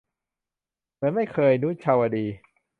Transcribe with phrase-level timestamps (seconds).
[0.95, 2.25] เหมือนไม่เคย- นุชาวดี